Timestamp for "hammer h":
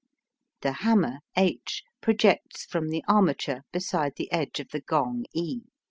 0.71-1.83